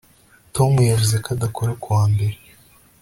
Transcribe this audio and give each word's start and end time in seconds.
Tom 0.55 0.71
yavuze 0.91 1.15
ko 1.23 1.27
adakora 1.35 1.71
ku 1.81 1.87
wa 1.95 2.03
mbere 2.13 2.37